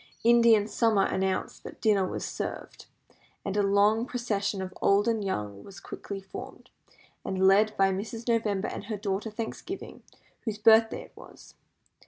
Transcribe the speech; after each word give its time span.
Indian 0.23 0.65
summer 0.67 1.05
announced 1.05 1.63
that 1.63 1.79
dinner 1.79 2.07
was 2.07 2.25
served, 2.25 2.87
and 3.45 3.55
a 3.55 3.61
long 3.61 4.07
procession 4.07 4.59
of 4.59 4.73
old 4.81 5.07
and 5.07 5.23
young 5.23 5.63
was 5.63 5.79
quickly 5.79 6.19
formed, 6.19 6.71
and 7.23 7.45
led 7.47 7.77
by 7.77 7.91
Mrs. 7.91 8.27
November 8.27 8.67
and 8.67 8.85
her 8.85 8.97
daughter 8.97 9.29
Thanksgiving, 9.29 10.01
whose 10.39 10.57
birthday 10.57 11.03
it 11.03 11.13
was. 11.15 11.53